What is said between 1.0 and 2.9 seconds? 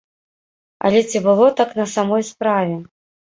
ці было так на самой справе?